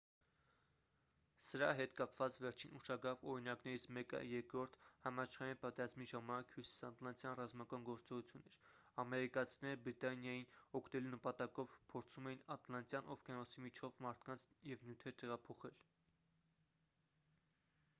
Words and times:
սրա 1.47 1.67
հետ 1.79 1.91
կապված 1.97 2.37
վերջին 2.43 2.71
ուշագրավ 2.79 3.25
օրինակներից 3.33 3.83
մեկը 3.97 4.21
երկրորդ 4.29 4.79
համաշխարհային 5.03 5.59
պատերազմի 5.65 6.07
ժամանակ 6.13 6.55
հյուսիսատլանտյան 6.55 7.37
ռազմական 7.41 7.85
գործողությունն 7.91 8.49
էր 8.53 8.57
ամերիկացիները 9.05 9.81
բրիտանիային 9.83 10.49
օգնելու 10.81 11.13
նպատակով 11.19 11.77
փորձում 11.95 12.31
էին 12.35 12.43
ատլանտյան 12.59 13.13
օվկիանոսի 13.19 13.65
միջով 13.69 14.03
մարդկանց 14.09 14.49
և 14.73 14.89
նյութեր 14.91 15.19
տեղափոխել 15.25 15.79